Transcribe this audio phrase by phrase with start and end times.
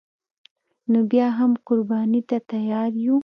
[0.91, 3.15] نو بیا هم قربانی ته تیار یو